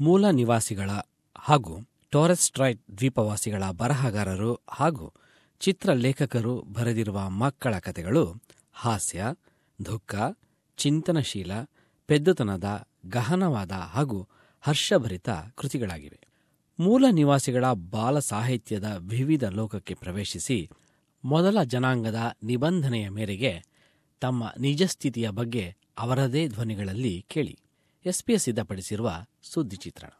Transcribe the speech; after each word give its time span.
ಮೂಲ 0.00 0.30
ನಿವಾಸಿಗಳ 0.30 0.90
ಹಾಗೂ 1.38 1.80
ಟೋರೆಸ್ಟ್ರೈಟ್ 2.10 2.82
ದ್ವೀಪವಾಸಿಗಳ 2.98 3.62
ಬರಹಗಾರರು 3.70 4.60
ಹಾಗೂ 4.68 5.12
ಚಿತ್ರಲೇಖಕರು 5.60 6.62
ಬರೆದಿರುವ 6.62 7.28
ಮಕ್ಕಳ 7.28 7.78
ಕಥೆಗಳು 7.78 8.42
ಹಾಸ್ಯ, 8.72 9.24
ದುಃಖ, 9.84 10.14
ಚಿಂತನಶೀಲ, 10.76 11.52
ಪೆದ್ದತನದ, 12.06 12.88
ಗಹನವಾದ 13.06 13.72
ಹಾಗೂ 13.72 14.28
ಹರ್ಷಭರಿತ 14.60 15.30
ಕೃತಿಗಳಾಗಿವೆ. 15.54 16.20
ಮೂಲ 16.80 17.04
ನಿವಾಸಿಗಳ 17.10 17.64
ಬಾಲ 17.72 18.18
ಸಾಹಿತ್ಯದ 18.18 18.96
ವಿವಿಧ 19.00 19.44
ಲೋಕಕ್ಕೆ 19.44 19.94
ಪ್ರವೇಶಿಸಿ 19.94 20.70
ಮೊದಲ 21.24 21.62
ಜನಾಂಗದ 21.62 22.36
ನಿಬಂಧನೆಯ 22.42 23.08
ಮೇರೆಗೆ 23.08 23.64
ತಮ್ಮ 24.20 24.52
ನಿಜಸ್ಥಿತಿಯ 24.58 25.30
ಬಗ್ಗೆ 25.30 25.76
ಅವರದೇ 25.98 26.48
ಧ್ವನಿಗಳಲ್ಲಿ 26.48 27.26
ಕೇಳಿ. 27.28 27.58
ಎಸ್ಪಿಎಸ್ 28.06 28.44
ಸಿದ್ಧಪಡಿಸಿರುವ 28.44 29.12
ಸುದ್ದಿ 29.42 29.76
ಚಿತ್ರಣ. 29.76 30.10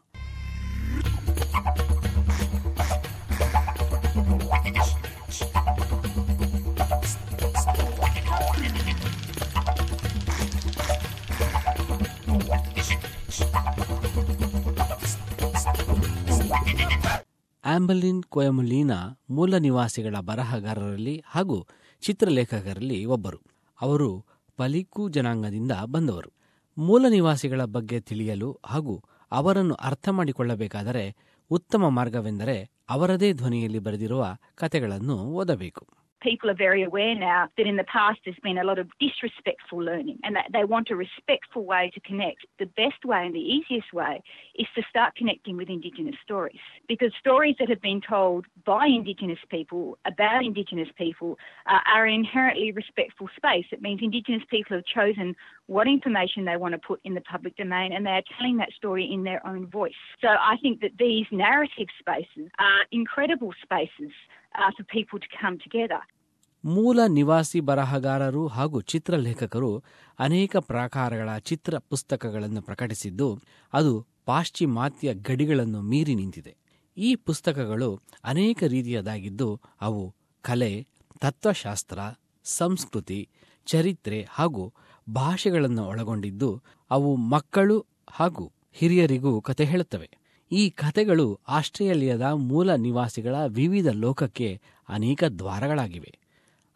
ಆಂಬಲಿನ್ 17.65 18.23
ಕೊಯಮುಲೀನ 18.23 18.91
ಮೂಲ 19.29 19.57
ನಿವಾಸಿಗಳ 19.57 20.15
ಬರಹಗಾರರಲ್ಲಿ 20.19 21.23
ಹಾಗೂ 21.27 21.67
ಚಿತ್ರಲೇಖಕರಲ್ಲಿ 22.01 23.05
ಒಬ್ಬರು. 23.05 23.39
ಅವರು 23.81 24.25
ಪಲಿಕು 24.57 25.09
ಜನಾಂಗದಿಂದ 25.09 25.71
ಬಂದವರು. 25.71 26.34
ಮೂಲ 26.77 27.05
ನಿವಾಸಿಗಳ 27.09 27.65
ಬಗ್ಗೆ 27.65 27.99
ತಿಳಿಯಲು 27.99 28.59
ಹಾಗೂ 28.65 29.03
ಅವರನ್ನು 29.31 29.75
ಅರ್ಥ 29.75 30.09
ಮಾಡಿಕೊಳ್ಳಬೇಕಾದರೆ 30.09 31.15
ಉತ್ತಮ 31.51 31.89
ಮಾರ್ಗವೆಂದರೆ 31.89 32.69
ಅವರದೇ 32.89 33.33
ಧ್ವನಿಯಲ್ಲಿ 33.33 33.79
ಬರೆದಿರುವ 33.79 34.35
ಕತೆಗಳನ್ನು 34.55 35.17
ಓದಬೇಕು. 35.17 35.87
People 36.25 36.49
are 36.49 36.55
very 36.55 36.81
aware 36.81 37.13
now 37.13 37.47
that 37.55 37.67
in 37.67 37.77
the 37.77 37.83
past 37.83 38.19
there's 38.25 38.35
been 38.41 38.57
a 38.57 38.63
lot 38.63 38.79
of 38.79 38.89
disrespectful 38.99 39.77
learning 39.77 40.17
and 40.23 40.35
that 40.35 40.47
they 40.51 40.63
want 40.63 40.89
a 40.89 40.95
respectful 40.95 41.63
way 41.65 41.91
to 41.93 41.99
connect. 41.99 42.39
The 42.57 42.65
best 42.65 43.05
way 43.05 43.23
and 43.27 43.35
the 43.35 43.39
easiest 43.39 43.93
way 43.93 44.23
is 44.55 44.65
to 44.75 44.81
start 44.89 45.15
connecting 45.15 45.55
with 45.55 45.69
Indigenous 45.69 46.15
stories 46.23 46.65
because 46.87 47.11
stories 47.19 47.55
that 47.59 47.69
have 47.69 47.81
been 47.81 48.01
told 48.01 48.47
by 48.65 48.87
Indigenous 48.87 49.37
people 49.51 49.99
about 50.05 50.43
Indigenous 50.43 50.89
people 50.97 51.37
uh, 51.67 51.77
are 51.93 52.07
inherently 52.07 52.71
respectful 52.71 53.29
space. 53.37 53.65
It 53.71 53.83
means 53.83 53.99
Indigenous 54.01 54.43
people 54.49 54.77
have 54.77 54.85
chosen 54.85 55.35
what 55.67 55.87
information 55.87 56.45
they 56.45 56.57
want 56.57 56.73
to 56.73 56.79
put 56.79 56.99
in 57.03 57.13
the 57.13 57.21
public 57.21 57.55
domain 57.55 57.93
and 57.93 58.03
they 58.03 58.11
are 58.11 58.23
telling 58.39 58.57
that 58.57 58.71
story 58.75 59.07
in 59.13 59.23
their 59.23 59.45
own 59.45 59.67
voice. 59.67 59.93
So 60.21 60.29
I 60.29 60.57
think 60.59 60.81
that 60.81 60.97
these 60.97 61.27
narrative 61.31 61.87
spaces 61.99 62.49
are 62.57 62.81
incredible 62.91 63.53
spaces 63.61 64.11
uh, 64.57 64.71
for 64.75 64.83
people 64.85 65.19
to 65.19 65.27
come 65.39 65.59
together. 65.59 65.99
ಮೂಲ 66.65 66.99
ನಿವಾಸಿ 67.07 67.59
ಬರಹಗಾರರು 67.59 68.47
ಹಾಗೂ 68.47 68.81
ಚಿತ್ರಲೇಖಕರು 68.81 69.83
ಅನೇಕ 70.19 70.57
ಪ್ರಾಕಾರಗಳ 70.57 71.37
ಚಿತ್ರ 71.37 71.77
ಪುಸ್ತಕಗಳನ್ನು 71.77 72.61
ಪ್ರಕಟಿಸಿದ್ದು, 72.61 73.39
ಅದು 73.73 74.05
ಪಾಶ್ಚಿಮಾತ್ಯ 74.25 75.13
ಗಡಿಗಳನ್ನು 75.13 75.81
ಮೀರಿ 75.81 76.15
ನಿಂತಿದೆ. 76.15 76.57
ಈ 76.97 77.15
ಪುಸ್ತಕಗಳು 77.15 78.01
ಅನೇಕ 78.23 78.63
ರೀತಿಯದಾಗಿದ್ದು, 78.63 79.61
ಅವು 79.81 80.15
ಕಲೆ, 80.41 80.87
ತತ್ವಶಾಸ್ತ್ರ, 81.19 81.99
ಸಂಸ್ಕೃತಿ, 82.43 83.29
ಚರಿತ್ರೆ 83.65 84.27
ಹಾಗೂ 84.29 84.73
ಭಾಷೆಗಳನ್ನು 85.13 85.85
ಒಳಗೊಂಡಿದ್ದು, 85.85 86.61
ಅವು 86.91 87.15
ಮಕ್ಕಳು 87.15 87.85
ಹಾಗೂ 88.09 88.51
ಹಿರಿಯರಿಗೂ 88.73 89.41
ಕತೆ 89.41 89.65
ಹೇಳುತ್ತವೆ. 89.65 90.09
ಈ 90.51 90.69
ಕಥೆಗಳು 90.69 91.39
ಆಸ್ಟ್ರೇಲಿಯಾದ 91.47 92.21
ಮೂಲ 92.21 92.75
ನಿವಾಸಿಗಳ 92.75 93.35
ವಿವಿಧ 93.45 93.87
ಲೋಕಕ್ಕೆ 93.87 94.61
ಅನೇಕ 94.89 95.23
ದ್ವಾರಗಳಾಗಿವೆ. 95.23 96.24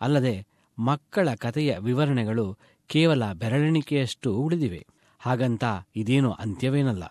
ಅಲ್ಲದೆ 0.02 0.36
ಮಕ್ಕಳ 0.78 1.29
ಕಥೆಯ 1.35 1.78
ವಿವರಣೆಗಳು 1.79 2.46
ಕೇವಲ 2.90 3.24
ಬೆರಳೆಣಿಕೆಯಷ್ಟು 3.34 4.29
ಉಳಿದಿವೆ 4.38 4.81
ಹಾಗಂತ 5.22 5.63
ಇದೇನೋ 5.96 6.31
ಅಂತ್ಯವೇನಲ್ಲ 6.44 7.06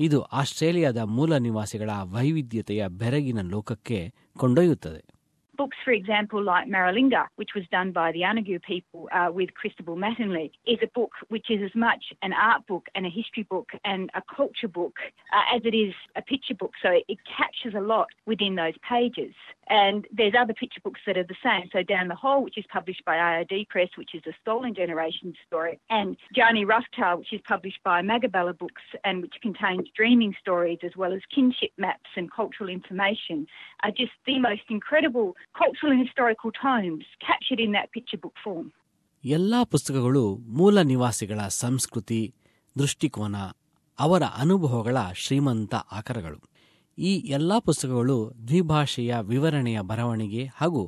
ಇದು 0.00 0.18
ಆಸ್ಟ್ರೇಲಿಯಾದ 0.22 1.00
ಮೂಲ 1.16 1.38
ನಿವಾಸಿಗಳ 1.38 1.90
ವೈವಿಧ್ಯತೆಯ 2.14 2.84
ಬೆರಗಿನ 3.02 3.40
ಲೋಕಕ್ಕೆ 3.54 4.00
ಕೊಂಡೊಯ್ಯುತ್ತದೆ 4.38 5.02
Books, 5.58 5.76
for 5.84 5.92
example, 5.92 6.42
like 6.42 6.66
Maralinga, 6.66 7.26
which 7.36 7.50
was 7.54 7.64
done 7.70 7.92
by 7.92 8.10
the 8.10 8.22
Anagu 8.22 8.60
people 8.62 9.08
uh, 9.12 9.30
with 9.30 9.52
Christabel 9.54 9.96
Mattingly, 9.96 10.50
is 10.66 10.78
a 10.82 10.90
book 10.94 11.12
which 11.28 11.50
is 11.50 11.60
as 11.62 11.74
much 11.76 12.04
an 12.22 12.32
art 12.32 12.66
book 12.66 12.86
and 12.94 13.04
a 13.04 13.10
history 13.10 13.44
book 13.44 13.68
and 13.84 14.10
a 14.14 14.22
culture 14.34 14.68
book 14.68 14.96
uh, 15.32 15.54
as 15.54 15.62
it 15.64 15.74
is 15.76 15.92
a 16.16 16.22
picture 16.22 16.54
book. 16.54 16.72
So 16.80 16.90
it 17.06 17.18
captures 17.30 17.74
a 17.76 17.80
lot 17.82 18.08
within 18.26 18.54
those 18.54 18.74
pages. 18.88 19.34
And 19.83 20.07
there's 20.17 20.33
other 20.41 20.53
picture 20.53 20.79
books 20.83 21.01
that 21.05 21.17
are 21.17 21.23
the 21.23 21.41
same. 21.43 21.65
So 21.73 21.83
Down 21.83 22.07
the 22.07 22.15
Hole, 22.15 22.41
which 22.43 22.57
is 22.57 22.65
published 22.77 23.03
by 23.05 23.15
IOD 23.31 23.67
Press, 23.69 23.89
which 23.97 24.13
is 24.17 24.23
a 24.25 24.33
Stolen 24.41 24.73
Generation 24.73 25.33
story, 25.45 25.79
and 25.89 26.09
Jani 26.37 26.63
Roughtale, 26.65 27.17
which 27.19 27.33
is 27.33 27.41
published 27.53 27.81
by 27.83 28.01
Magabala 28.01 28.57
Books 28.57 28.85
and 29.03 29.21
which 29.21 29.37
contains 29.41 29.85
dreaming 29.95 30.33
stories 30.39 30.79
as 30.83 30.93
well 30.95 31.13
as 31.13 31.21
kinship 31.35 31.71
maps 31.77 32.11
and 32.15 32.31
cultural 32.31 32.69
information, 32.69 33.47
are 33.83 33.91
just 33.91 34.15
the 34.25 34.39
most 34.39 34.65
incredible 34.69 35.35
cultural 35.61 35.91
and 35.91 36.01
historical 36.07 36.51
tomes 36.51 37.05
captured 37.19 37.59
in 37.59 37.71
that 37.73 37.91
picture 37.91 38.21
book 38.25 38.37
form. 38.45 38.67
ಎಲ್ಲಾ 39.23 39.63
ಪುಸ್ತಕಗಳು 39.63 40.37
ಮೂಲ 40.57 40.81
ನಿವಾಸಿಗಳ 40.81 41.39
ಸಂಸ್ಕೃತಿ 41.47 42.33
ದೃಷ್ಟಿಕೋನ 42.79 43.37
ಅವರ 43.99 44.23
ಅನುಭವಗಳ 44.23 44.97
ಶ್ರೀಮಂತ 45.13 45.75
ಆಕರಗಳು 45.91 46.39
ಈ 47.02 47.12
ಎಲ್ಲಾ 47.28 47.58
ಪುಸ್ತಕಗಳು 47.58 48.16
ದ್ವಿಭಾಷೆಯ 48.48 49.14
ವಿವರಣೆಯ 49.28 49.80
ಬರವಣಿಗೆ 49.82 50.42
ಹಾಗೂ 50.56 50.82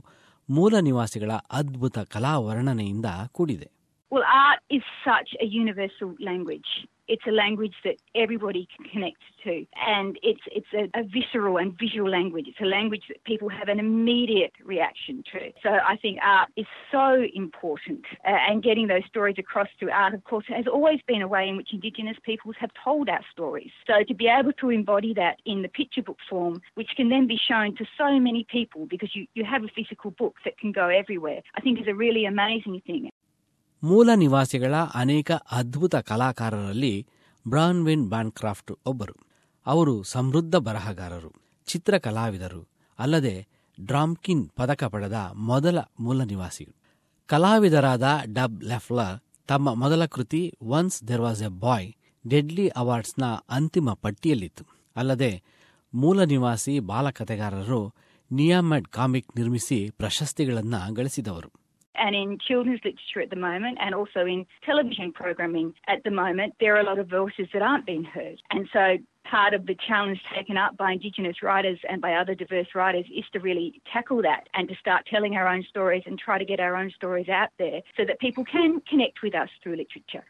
ಮೂಲ 0.48 0.74
ನಿವಾಸಿಗಳ 0.80 1.30
ಅದ್ಭುತ 1.52 1.98
ಕಲಾ 2.12 2.38
ವರ್ಣನೆಯಿಂದ 2.38 3.10
ಕೂಡಿದೆ 3.32 3.68
Well, 4.12 4.26
art 4.42 4.60
is 4.70 4.84
such 5.06 5.30
a 5.40 5.46
universal 5.54 6.10
language. 6.20 6.68
It's 7.06 7.22
a 7.26 7.30
language 7.30 7.74
that 7.84 7.96
everybody 8.14 8.66
can 8.74 8.86
connect 8.90 9.18
to, 9.44 9.66
and 9.86 10.18
it's 10.22 10.40
it's 10.46 10.72
a, 10.72 10.84
a 10.98 11.02
visceral 11.04 11.58
and 11.58 11.76
visual 11.78 12.10
language. 12.10 12.46
It's 12.48 12.60
a 12.60 12.64
language 12.64 13.04
that 13.08 13.22
people 13.24 13.48
have 13.48 13.68
an 13.68 13.78
immediate 13.78 14.52
reaction 14.64 15.22
to. 15.32 15.52
So 15.62 15.68
I 15.68 15.96
think 15.96 16.18
art 16.22 16.48
is 16.56 16.66
so 16.90 17.24
important, 17.34 18.04
uh, 18.26 18.30
and 18.48 18.62
getting 18.62 18.86
those 18.86 19.04
stories 19.06 19.36
across 19.38 19.68
through 19.78 19.90
art, 19.90 20.14
of 20.14 20.24
course, 20.24 20.46
has 20.48 20.66
always 20.66 21.00
been 21.06 21.22
a 21.22 21.28
way 21.28 21.48
in 21.48 21.56
which 21.56 21.70
Indigenous 21.72 22.16
peoples 22.24 22.56
have 22.58 22.70
told 22.82 23.08
our 23.08 23.24
stories. 23.30 23.70
So 23.86 24.02
to 24.06 24.14
be 24.14 24.26
able 24.26 24.52
to 24.54 24.70
embody 24.70 25.12
that 25.14 25.40
in 25.44 25.62
the 25.62 25.68
picture 25.68 26.02
book 26.02 26.18
form, 26.28 26.62
which 26.74 26.90
can 26.96 27.08
then 27.10 27.26
be 27.26 27.38
shown 27.48 27.76
to 27.76 27.84
so 27.98 28.18
many 28.18 28.46
people, 28.50 28.86
because 28.86 29.14
you 29.14 29.26
you 29.34 29.44
have 29.44 29.62
a 29.62 29.68
physical 29.68 30.10
book 30.12 30.36
that 30.44 30.58
can 30.58 30.72
go 30.72 30.88
everywhere, 30.88 31.42
I 31.54 31.60
think 31.60 31.80
is 31.80 31.86
a 31.88 31.94
really 31.94 32.24
amazing 32.24 32.80
thing. 32.86 33.10
ಮೂಲ 33.84 34.10
ನಿವಾಸಿಗಳ 34.14 34.74
ಅನೇಕ 34.94 35.32
ಅದ್ಭುತ 35.52 35.96
ಕಲಾಕಾರರಲ್ಲಿ 35.96 37.06
ಬ್ರಾನ್ವಿನ್ 37.48 38.08
ಬ್ಯಾನ್ಕ್ರಾಫ್ಟ್ 38.08 38.72
ಒಬ್ಬರು. 38.86 39.14
ಅವರು 39.66 40.02
ಸಮೃದ್ಧ 40.02 40.56
ಬರಹಗಾರರು, 40.56 41.30
ಚಿತ್ರಕಲಾವಿದರು, 41.66 42.68
ಅಲ್ಲದೆ 42.98 43.46
ಡ್ರಾಮ್ಕಿನ್ 43.80 44.48
ಪದಕ 44.48 44.84
ಪಡೆದ 44.84 45.12
ಮೊದಲ 45.34 45.78
ಮೂಲ 46.00 46.22
ನಿವಾಸಿಗಳು 46.22 46.76
ಕಲಾವಿದರಾದ 47.26 48.06
ಡಬ್ 48.24 48.64
ಲೆಫ್ಲರ್ 48.64 49.22
ತಮ್ಮ 49.46 49.74
ಮೊದಲ 49.74 50.06
ಕೃತಿ 50.06 50.54
once 50.62 51.08
there 51.08 51.20
was 51.20 51.42
a 51.42 51.48
boy 51.48 51.92
deadly 52.24 52.68
ಅವಾರ್ಡ್ಸ್ನ 52.68 53.24
ಅಂತಿಮ 53.50 53.92
ಪಟ್ಟಿಯಲ್ಲಿತ್ತು. 53.92 54.64
ಅಲ್ಲದೆ 54.96 55.42
ಮೂಲ 55.94 56.24
ನಿವಾಸಿ 56.24 56.78
ಬಾಲಕಥೆಗಾರರು 56.80 57.94
ನಿಯಾಮೆಡ್ 58.30 58.88
ಕಾಮಿಕ್ 58.88 59.36
ನಿರ್ಮಿಸಿ 59.36 59.90
ಪ್ರಶಸ್ತಿಗಳನ್ನು 59.90 60.94
ಗಳಿಸಿದವರು. 60.94 61.63
And 61.95 62.15
in 62.15 62.37
children's 62.47 62.81
literature 62.85 63.21
at 63.25 63.29
the 63.29 63.35
moment, 63.35 63.77
and 63.81 63.93
also 63.93 64.21
in 64.33 64.45
television 64.65 65.11
programming 65.11 65.73
at 65.87 65.99
the 66.05 66.11
moment, 66.11 66.53
there 66.61 66.73
are 66.75 66.79
a 66.79 66.83
lot 66.83 66.99
of 67.03 67.07
voices 67.09 67.47
that 67.53 67.61
aren't 67.61 67.85
being 67.85 68.05
heard. 68.05 68.37
And 68.51 68.69
so 68.71 68.83
part 69.25 69.53
of 69.53 69.65
the 69.65 69.75
challenge 69.87 70.19
taken 70.35 70.55
up 70.55 70.77
by 70.77 70.93
Indigenous 70.93 71.37
writers 71.43 71.79
and 71.89 71.99
by 72.01 72.13
other 72.13 72.35
diverse 72.35 72.69
writers 72.73 73.05
is 73.19 73.25
to 73.33 73.39
really 73.39 73.81
tackle 73.91 74.21
that 74.21 74.43
and 74.53 74.69
to 74.69 74.75
start 74.75 75.01
telling 75.13 75.35
our 75.35 75.47
own 75.53 75.63
stories 75.69 76.03
and 76.05 76.17
try 76.17 76.37
to 76.37 76.45
get 76.45 76.59
our 76.59 76.75
own 76.81 76.89
stories 76.99 77.27
out 77.27 77.49
there 77.57 77.81
so 77.97 78.05
that 78.05 78.19
people 78.19 78.45
can 78.45 78.81
connect 78.91 79.17
with 79.25 79.35
us 79.43 79.49
through 79.61 79.77
literature. 79.83 80.25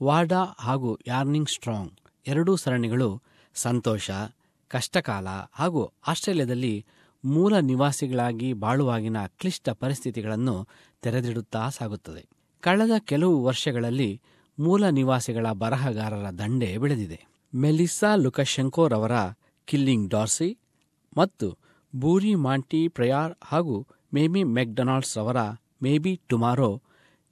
ವಾಡಾ 0.00 0.40
ಹಾಗೂ 0.66 0.90
ಯಾರ್ನಿಂಗ್ 1.06 1.50
strong 1.56 1.92
ಎರಡೂ 2.26 2.52
ಸರಣಿಗಳು 2.62 3.08
ಸಂತೋಷ 3.66 4.10
ಕಷ್ಟಕಾಲ 4.70 5.28
ಹಾಗೂ 5.58 5.82
ಆಸ್ಟ್ರೇಲಿಯಾದಲ್ಲಿ 6.06 6.74
ಮೂಲ 7.23 7.59
ನಿವಾಸಿಗಳಾಗಿ 7.59 8.53
ಬಾಳುವಾಗಿನ 8.53 9.17
ಕ್ಲಿಷ್ಟ 9.25 9.69
ಪರಿಸ್ಥಿತಿಗಳನ್ನು 9.69 10.67
ತೆರೆದಿಡುತ್ತಾ 11.01 11.69
ಸಾಗುತ್ತದೆ. 11.69 12.29
ಕಳೆದ 12.61 12.91
ಕೆಲವು 12.99 13.43
ವರ್ಷಗಳಲ್ಲಿ 13.43 14.21
ಮೂಲ 14.59 14.89
ನಿವಾಸಿಗಳ 14.89 15.51
ಬರಹಗಾರರ 15.51 16.29
ದಂಡೆ 16.29 16.77
ಬೆಳೆದಿದೆ. 16.77 17.25
ಮೆಲಿಸಾ 17.55 18.15
ಲುಕಶೆಂಕೋರವರ 18.15 19.11
ಕಿಲ್ಲಿಂಗ್ 19.65 20.09
ಡಾರ್ಸಿ 20.09 20.57
ಮತ್ತು 21.17 21.57
ಬೂರಿ 21.95 22.35
ಮಾಂಟಿ 22.35 22.87
ಪ್ರಯಾರ್ 22.87 23.33
ಹಾಗೂ 23.43 23.87
ಮೇಬಿ 24.13 24.43
ಮೆಕ್ಡೊನಾಲ್ಡ್ಸ್ 24.43 25.17
ರವರ 25.17 25.37
ಮೇಬಿ 25.83 26.21
ಟುಮಾರೋ 26.27 26.81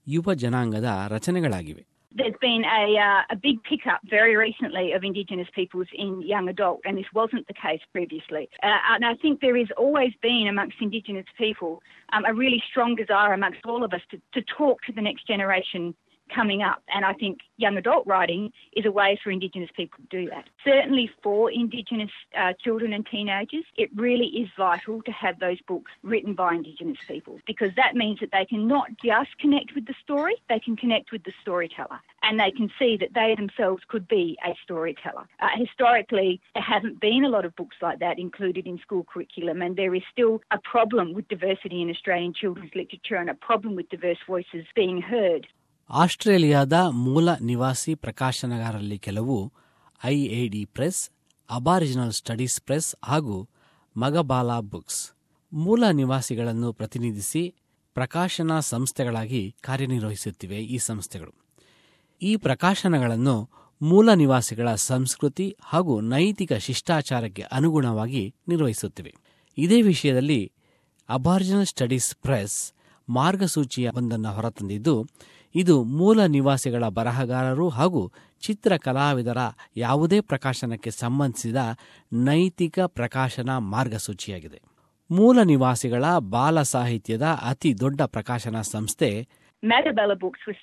ಯುವ 0.08 0.34
ಜನಾಂಗದ 0.34 0.90
ರಚನೆಗಳಾಗಿವೆ. 1.08 1.86
There's 2.18 2.36
been 2.42 2.64
a, 2.66 2.98
uh, 2.98 3.22
a 3.30 3.36
big 3.36 3.62
pickup 3.64 4.02
very 4.10 4.36
recently 4.36 4.94
of 4.94 5.04
Indigenous 5.04 5.48
peoples 5.54 5.88
in 5.94 6.22
young 6.22 6.50
adult, 6.50 6.82
and 6.84 6.98
this 6.98 7.06
wasn't 7.14 7.48
the 7.48 7.54
case 7.54 7.82
previously. 7.92 8.50
Uh, 8.64 8.78
and 8.92 9.06
I 9.06 9.16
think 9.16 9.40
there 9.40 9.58
has 9.58 9.68
always 9.78 10.12
been 10.22 10.48
amongst 10.50 10.78
Indigenous 10.82 11.26
people 11.38 11.82
um, 12.14 12.26
a 12.26 12.34
really 12.34 12.62
strong 12.70 12.96
desire 12.96 13.34
amongst 13.34 13.60
all 13.66 13.84
of 13.84 13.94
us 13.94 14.02
to, 14.12 14.22
to 14.34 14.42
talk 14.58 14.82
to 14.84 14.92
the 14.92 15.02
next 15.02 15.28
generation 15.28 15.94
coming 16.34 16.62
up. 16.62 16.84
And 16.94 17.06
I 17.06 17.14
think 17.14 17.40
young 17.58 17.78
adult 17.78 18.06
writing 18.08 18.52
is 18.74 18.86
a 18.86 18.92
way 18.92 19.20
for 19.24 19.32
Indigenous 19.32 19.70
people 19.76 20.00
to 20.10 20.24
do 20.24 20.30
that. 20.30 20.46
Certainly 20.64 21.12
for 21.24 21.52
Indigenous 21.52 22.12
uh, 22.38 22.54
children 22.64 22.94
and 22.94 23.06
teenagers, 23.06 23.66
it 23.76 23.90
really 23.96 24.28
is 24.28 24.50
vital 24.58 25.02
to 25.04 25.12
have 25.12 25.40
those 25.40 25.60
books 25.68 25.92
written 26.04 26.34
by 26.34 26.54
Indigenous 26.54 26.98
people 27.08 27.40
because 27.46 27.72
that 27.76 27.96
means 27.96 28.20
that 28.20 28.30
they 28.32 28.46
can 28.46 28.68
not 28.68 28.90
just 29.04 29.38
connect 29.40 29.76
with 29.76 29.86
the 29.86 29.96
story, 30.04 30.36
they 30.50 30.60
can 30.60 30.76
connect 30.76 31.12
with 31.12 31.24
the 31.24 31.34
storyteller 31.42 32.00
and 32.24 32.40
they 32.40 32.52
can 32.52 32.70
see 32.78 32.98
that 32.98 33.14
they 33.14 33.36
themselves 33.36 33.84
could 33.88 34.08
be 34.08 34.38
a 34.46 34.54
storyteller. 34.64 35.28
Uh, 35.40 35.48
historically, 35.56 36.42
there 36.54 36.64
haven't 36.64 37.00
been 37.00 37.24
a 37.24 37.30
lot 37.30 37.46
of 37.46 37.56
books 37.56 37.78
like 37.82 38.00
that 38.00 38.20
included 38.20 38.68
in 38.68 38.78
school 38.80 39.06
curriculum, 39.06 39.62
and 39.62 39.76
there 39.76 39.96
is 39.96 40.02
still 40.12 40.42
a 40.52 40.60
problem 40.60 41.14
with 41.14 41.28
diversity 41.28 41.82
in 41.82 41.90
Australian 41.90 42.34
children's 42.34 42.72
literature 42.76 43.16
and 43.16 43.30
a 43.30 43.34
problem 43.34 43.76
with 43.76 43.90
diverse 43.90 44.18
voices 44.28 44.66
being 44.76 45.02
heard. 45.02 45.48
ಆಸ್ಟ್ರೇಲಿಯಾದ 45.90 46.74
ಮೂಲ 46.74 47.36
ನಿವಾಸಿ 47.36 47.96
ಪ್ರಕಾಶನಗಾರರಲ್ಲಿ 47.96 49.00
ಕೆಲವು 49.00 49.54
IAD 50.06 50.66
press, 50.66 51.10
aboriginal 51.50 52.12
studies 52.12 52.62
press 52.62 52.96
ಹಾಗೂ 53.06 53.50
Magabala 53.98 54.60
books. 54.60 55.12
ಮೂಲ 55.54 55.84
ನಿವಾಸಿಗಳನ್ನು 55.92 56.74
ಪ್ರತಿನಿಧಿಸಿ 56.74 57.56
ಪ್ರಕಾಶನ 57.94 58.60
ಸಂಸ್ಥೆಗಳಾಗಿ 58.60 59.56
ಕಾರ್ಯನಿರ್ವಹಿಸುತ್ತಿವೆ 59.62 60.64
ಈ 60.64 60.78
ಸಂಸ್ಥೆಗಳು. 60.78 61.34
ಈ 62.22 62.36
ಪ್ರಕಾಶನಗಳನ್ನು 62.36 63.50
ಮೂಲ 63.82 64.14
ನಿವಾಸಿಗಳ 64.14 64.76
ಸಂಸ್ಕೃತಿ 64.76 65.58
ಹಾಗೂ 65.62 66.02
ನೈತಿಕ 66.02 66.54
ಶಿಷ್ಟಾಚಾರಕ್ಕೆ 66.54 67.42
ಅನುಗುಣವಾಗಿ 67.42 68.36
ನಿರ್ವಹಿಸುತ್ತಿವೆ. 68.48 69.16
ಇದೇ 69.58 69.82
ವಿಷಯದಲ್ಲಿ 69.82 70.52
ಅಬಾರ್ಜಿನಲ್ 71.10 71.66
ಸ್ಟಡೀಸ್ 71.66 72.16
ಪ್ರೆಸ್ 72.16 72.74
ಮಾರ್ಗಸೂಚಿಯ 73.10 73.90
ಒಂದನ್ನು 73.94 74.34
ಹೊರತಂದಿದ್ದು 74.34 75.08
ಇದು 75.58 75.84
ಮೂಲ 75.84 76.26
ನಿವಾಸಿಗಳ 76.26 76.88
ಬರಹಗಾರರು 76.88 77.70
ಹಾಗೂ 77.70 78.12
ಚಿತ್ರಕಲಾವಿದರ 78.42 79.38
ಯಾವುದೇ 79.78 80.20
ಪ್ರಕಾಶನಕ್ಕೆ 80.22 80.92
ಸಂಬಂಧಿಸಿದ 80.92 81.56
ನೈತಿಕ 82.14 82.80
ಪ್ರಕಾಶನ 82.80 83.58
ಮಾರ್ಗಸೂಚಿಯಾಗಿದೆ. 83.58 84.62
ಮೂಲ 85.12 85.42
ನಿವಾಸಿಗಳ 85.44 86.06
ಬಾಲ 86.20 86.62
ಸಾಹಿತ್ಯದ 86.62 87.22
ಅತಿ 87.22 87.80
ದೊಡ್ಡ 87.80 88.02
ಪ್ರಕಾಶನ 88.02 88.62
ಸಂಸ್ಥೆ 88.62 89.28
Books 89.64 90.54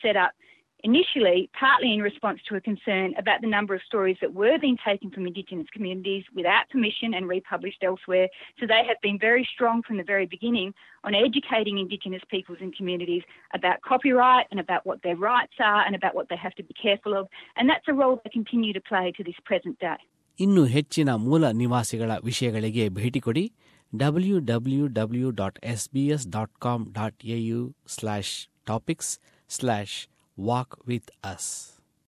initially 0.84 1.50
partly 1.60 1.94
in 1.94 2.02
response 2.02 2.40
to 2.48 2.56
a 2.56 2.62
concern 2.62 3.14
about 3.18 3.42
the 3.42 3.48
number 3.48 3.74
of 3.76 3.82
stories 3.86 4.18
that 4.22 4.34
were 4.34 4.58
being 4.58 4.78
taken 4.86 5.12
from 5.12 5.28
Indigenous 5.28 5.68
communities 5.74 6.24
without 6.34 6.70
permission 6.70 7.14
and 7.14 7.28
republished 7.28 7.84
elsewhere. 7.84 8.28
So 8.60 8.66
they 8.66 8.84
have 8.88 9.00
been 9.02 9.20
very 9.20 9.48
strong 9.54 9.82
from 9.86 9.98
the 9.98 10.04
very 10.04 10.26
beginning 10.26 10.74
on 11.04 11.14
educating 11.16 11.80
Indigenous 11.80 12.22
peoples 12.30 12.60
and 12.62 12.76
communities 12.76 13.24
about 13.54 13.82
copyright 13.82 14.48
and 14.52 14.60
about 14.60 14.86
what 14.86 15.02
their 15.04 15.18
rights 15.18 15.58
are 15.60 15.86
and 15.86 15.96
about 15.96 16.16
what 16.16 16.30
they 16.30 16.38
have 16.38 16.56
to 16.56 16.64
be 16.64 16.76
careful 16.82 17.14
of. 17.20 17.28
And 17.58 17.70
that's 17.70 17.88
a 17.88 17.94
role 17.94 18.22
they 18.24 18.30
continue 18.30 18.74
to 18.74 18.82
play 18.82 19.12
to 19.18 19.24
this 19.30 19.40
present 19.50 19.78
day. 19.80 20.00
ಇನ್ನು 20.40 20.62
ಹೆಚ್ಚಿನ 20.74 21.10
ಮೂಲ 21.24 21.46
ನಿವಾಸಿಗಳ 21.62 22.12
ವಿಷಯಗಳಿಗೆ 22.28 22.84
ಭೇಟಿ 22.98 23.20
ಕೊಡಿ 23.26 23.44
W 23.94 24.36
W 24.50 24.84
W 24.98 25.30
dot 25.42 25.58
S 25.72 25.84
B 25.96 26.04
S 26.16 26.26
dot 26.36 26.54
com 26.66 26.84
dot 27.00 27.18
AU 27.38 27.62
slash 27.96 28.32
topics 28.70 29.12
slash 29.58 29.98
walk 30.37 30.79
with 30.87 31.11
us. 31.23 31.74